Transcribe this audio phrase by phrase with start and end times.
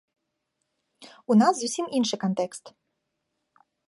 [1.33, 2.65] У нас зусім іншы кантэкст.